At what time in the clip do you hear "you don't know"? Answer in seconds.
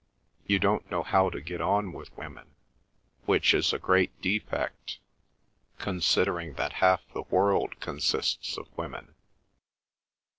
0.47-1.03